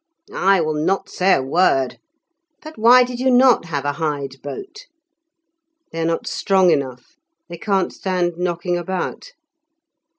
[0.33, 1.99] "I will not say a word.
[2.63, 4.87] But why did you not have a hide boat?"
[5.91, 7.17] "They are not strong enough.
[7.49, 9.33] They can't stand knocking about."